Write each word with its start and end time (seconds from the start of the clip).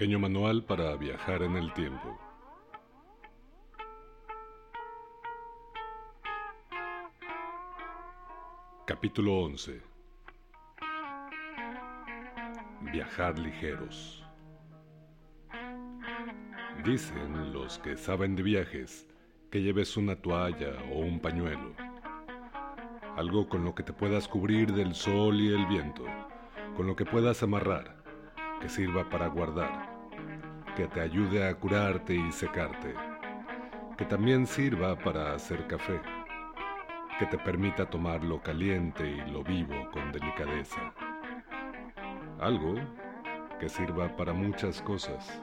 Pequeño 0.00 0.18
manual 0.18 0.64
para 0.64 0.96
viajar 0.96 1.42
en 1.42 1.56
el 1.56 1.74
tiempo. 1.74 2.18
Capítulo 8.86 9.40
11. 9.40 9.82
Viajar 12.90 13.38
ligeros. 13.38 14.24
Dicen 16.82 17.52
los 17.52 17.78
que 17.80 17.98
saben 17.98 18.36
de 18.36 18.42
viajes 18.42 19.06
que 19.50 19.60
lleves 19.60 19.98
una 19.98 20.16
toalla 20.16 20.82
o 20.94 21.00
un 21.00 21.20
pañuelo, 21.20 21.74
algo 23.18 23.50
con 23.50 23.66
lo 23.66 23.74
que 23.74 23.82
te 23.82 23.92
puedas 23.92 24.28
cubrir 24.28 24.72
del 24.72 24.94
sol 24.94 25.38
y 25.42 25.52
el 25.52 25.66
viento, 25.66 26.06
con 26.74 26.86
lo 26.86 26.96
que 26.96 27.04
puedas 27.04 27.42
amarrar, 27.42 28.02
que 28.62 28.70
sirva 28.70 29.10
para 29.10 29.26
guardar, 29.26 29.89
que 30.76 30.86
te 30.86 31.00
ayude 31.00 31.48
a 31.48 31.54
curarte 31.54 32.14
y 32.14 32.32
secarte, 32.32 32.94
que 33.96 34.04
también 34.04 34.46
sirva 34.46 34.96
para 34.96 35.34
hacer 35.34 35.66
café 35.66 36.00
que 37.20 37.26
te 37.26 37.36
permita 37.36 37.84
tomar 37.84 38.24
lo 38.24 38.40
caliente 38.40 39.06
y 39.06 39.30
lo 39.30 39.44
vivo 39.44 39.90
con 39.92 40.10
delicadeza. 40.10 40.94
Algo 42.40 42.76
que 43.58 43.68
sirva 43.68 44.16
para 44.16 44.32
muchas 44.32 44.80
cosas. 44.80 45.42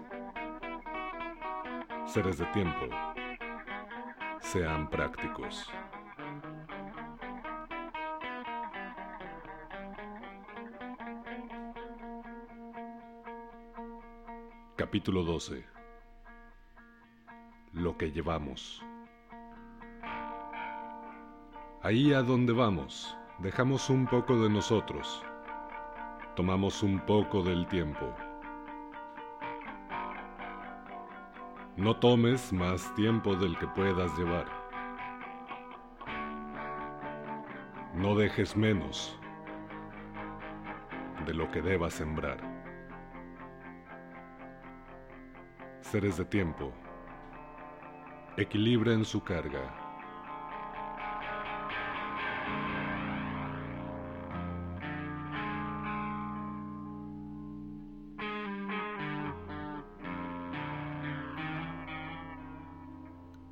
Seres 2.08 2.40
de 2.40 2.46
tiempo, 2.48 2.88
sean 4.40 4.90
prácticos. 4.90 5.70
Capítulo 14.78 15.24
12. 15.24 15.66
Lo 17.74 17.98
que 17.98 18.12
llevamos. 18.12 18.86
Ahí 21.82 22.14
a 22.14 22.22
donde 22.22 22.54
vamos, 22.54 23.18
dejamos 23.40 23.90
un 23.90 24.06
poco 24.06 24.40
de 24.40 24.52
nosotros, 24.52 25.24
tomamos 26.36 26.84
un 26.84 27.00
poco 27.08 27.42
del 27.42 27.66
tiempo. 27.66 28.14
No 31.76 31.96
tomes 31.96 32.54
más 32.54 32.94
tiempo 32.94 33.36
del 33.36 33.58
que 33.58 33.66
puedas 33.70 34.16
llevar. 34.16 34.46
No 37.96 38.14
dejes 38.14 38.56
menos 38.56 39.18
de 41.26 41.34
lo 41.34 41.50
que 41.50 41.64
debas 41.64 41.96
sembrar. 41.96 42.57
Seres 45.92 46.18
de 46.18 46.26
tiempo, 46.26 46.74
equilibren 48.36 49.06
su 49.06 49.24
carga. 49.24 49.74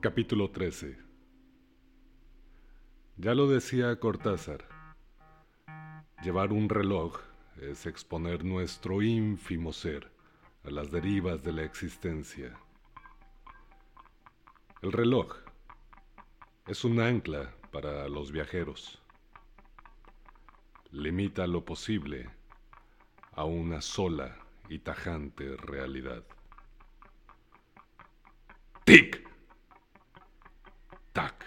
Capítulo 0.01 0.51
13 0.51 0.97
Ya 3.15 3.33
lo 3.33 3.47
decía 3.47 3.97
Cortázar, 3.97 4.65
llevar 6.21 6.51
un 6.51 6.67
reloj 6.67 7.17
es 7.61 7.85
exponer 7.85 8.43
nuestro 8.43 9.01
ínfimo 9.01 9.71
ser 9.71 10.14
a 10.65 10.71
las 10.71 10.89
derivas 10.89 11.43
de 11.43 11.51
la 11.51 11.63
existencia. 11.63 12.57
El 14.81 14.91
reloj 14.91 15.37
es 16.67 16.83
un 16.83 16.99
ancla 16.99 17.53
para 17.71 18.07
los 18.09 18.31
viajeros. 18.31 19.01
Limita 20.91 21.45
lo 21.45 21.63
posible 21.63 22.29
a 23.33 23.43
una 23.43 23.81
sola 23.81 24.39
y 24.69 24.79
tajante 24.79 25.55
realidad. 25.57 26.23
¡Tic! 28.85 29.27
Tac. 31.13 31.45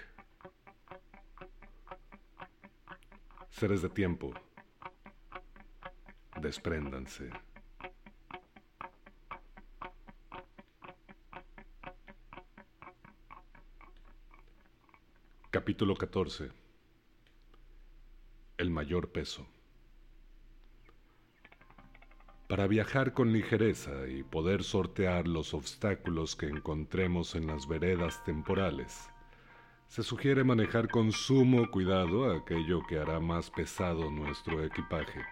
Seres 3.51 3.83
de 3.83 3.89
tiempo, 3.89 4.33
despréndanse. 6.41 7.31
Capítulo 15.59 15.97
14. 15.97 16.51
El 18.59 18.71
mayor 18.71 19.11
peso. 19.11 19.45
Para 22.47 22.69
viajar 22.69 23.13
con 23.13 23.33
ligereza 23.33 24.07
y 24.07 24.23
poder 24.23 24.63
sortear 24.63 25.27
los 25.27 25.55
obstáculos 25.55 26.37
que 26.37 26.47
encontremos 26.47 27.35
en 27.35 27.49
las 27.49 27.67
veredas 27.67 28.23
temporales, 28.23 29.11
se 29.89 30.05
sugiere 30.05 30.45
manejar 30.45 30.89
con 30.89 31.11
sumo 31.11 31.69
cuidado 31.73 32.31
aquello 32.31 32.81
que 32.89 33.01
hará 33.01 33.19
más 33.19 33.51
pesado 33.51 34.13
nuestro 34.13 34.63
equipaje. 34.63 35.25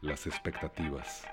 Las 0.00 0.26
expectativas. 0.26 1.24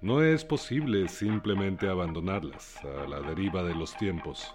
No 0.00 0.24
es 0.24 0.44
posible 0.44 1.06
simplemente 1.06 1.88
abandonarlas 1.88 2.84
a 2.84 3.06
la 3.06 3.20
deriva 3.20 3.62
de 3.62 3.76
los 3.76 3.96
tiempos. 3.96 4.52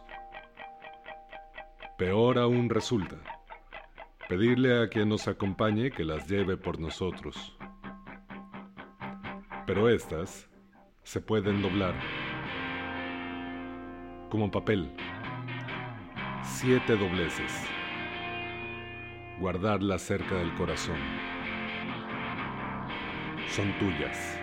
Peor 2.00 2.40
aún 2.40 2.70
resulta 2.70 3.18
pedirle 4.30 4.82
a 4.82 4.88
quien 4.88 5.10
nos 5.10 5.28
acompañe 5.28 5.92
que 5.92 6.06
las 6.06 6.30
lleve 6.30 6.56
por 6.56 6.80
nosotros. 6.80 7.58
Pero 9.68 9.90
estas 9.90 10.50
se 11.04 11.20
pueden 11.20 11.62
doblar 11.62 11.94
como 14.30 14.50
papel. 14.50 14.90
Siete 16.42 16.96
dobleces. 16.96 17.68
Guardarlas 19.42 20.02
cerca 20.02 20.36
del 20.36 20.54
corazón. 20.54 21.00
Son 23.50 23.78
tuyas. 23.78 24.40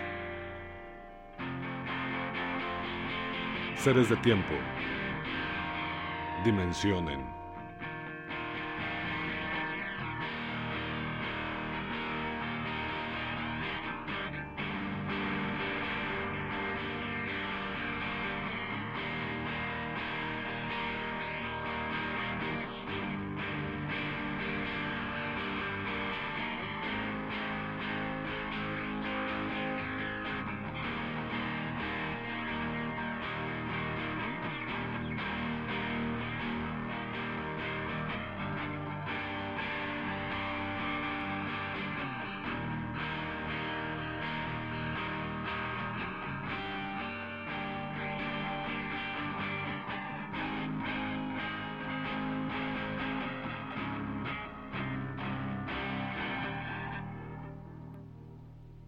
Seres 3.77 4.09
de 4.09 4.17
tiempo. 4.17 4.53
Dimensionen. 6.45 7.36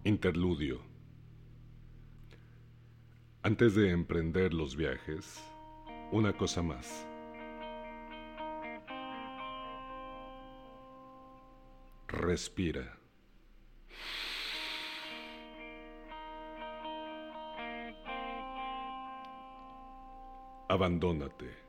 Interludio. 0.09 0.81
Antes 3.43 3.75
de 3.75 3.91
emprender 3.91 4.55
los 4.55 4.75
viajes, 4.75 5.39
una 6.11 6.35
cosa 6.35 6.63
más. 6.63 7.05
Respira. 12.07 12.97
Abandónate. 20.69 21.68